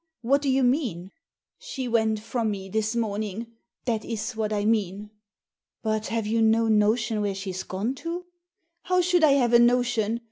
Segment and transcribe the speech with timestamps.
[0.21, 1.11] what do you mean?
[1.59, 3.51] "She went from me this morning—
[3.85, 5.11] that is what I mean."
[5.83, 8.25] "But have you no notion where she's gone to?*'"
[8.89, 10.19] How should I have a notion